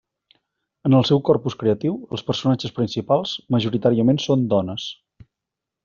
[0.89, 4.93] En el seu corpus creatiu, els personatges principals majoritàriament són dones.